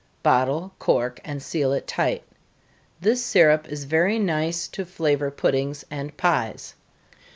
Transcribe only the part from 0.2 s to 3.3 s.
Bottle, cork, and seal it tight. This